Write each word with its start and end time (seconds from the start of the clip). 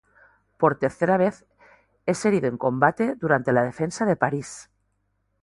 Por 0.57 0.79
tercera 0.79 1.15
vez, 1.15 1.45
es 2.07 2.25
herido 2.25 2.47
en 2.49 2.57
combate 2.57 3.13
durante 3.17 3.51
la 3.53 3.61
defensa 3.63 4.03
de 4.03 4.15
París. 4.15 4.67